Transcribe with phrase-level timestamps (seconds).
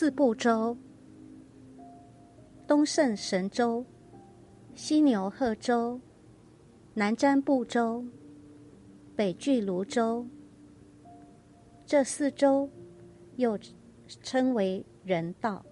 [0.00, 0.76] 四部洲：
[2.68, 3.84] 东胜神州、
[4.76, 6.00] 西牛贺州、
[6.94, 8.04] 南瞻部洲、
[9.16, 10.24] 北俱泸州。
[11.84, 12.70] 这四州
[13.34, 13.58] 又
[14.22, 15.66] 称为人道。